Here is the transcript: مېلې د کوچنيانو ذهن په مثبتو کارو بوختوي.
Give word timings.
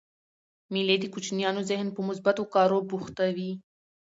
مېلې 0.73 0.95
د 0.99 1.05
کوچنيانو 1.13 1.61
ذهن 1.69 1.87
په 1.95 2.01
مثبتو 2.09 2.43
کارو 2.55 2.79
بوختوي. 2.89 3.51